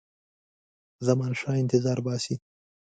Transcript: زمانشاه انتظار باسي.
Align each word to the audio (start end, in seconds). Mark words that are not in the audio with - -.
زمانشاه 1.07 1.55
انتظار 1.63 1.99
باسي. 2.07 2.35